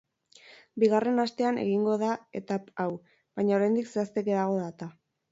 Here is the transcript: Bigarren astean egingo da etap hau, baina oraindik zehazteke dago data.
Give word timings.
Bigarren 0.83 1.23
astean 1.23 1.59
egingo 1.63 1.97
da 2.03 2.15
etap 2.39 2.71
hau, 2.83 2.87
baina 3.41 3.53
oraindik 3.59 3.91
zehazteke 3.93 4.39
dago 4.39 4.57
data. 4.63 4.89